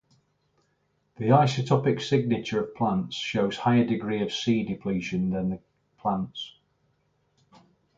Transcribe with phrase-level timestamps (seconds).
[1.17, 5.59] The isotopic signature of plants shows higher degree of C depletion than the
[5.99, 6.55] plants.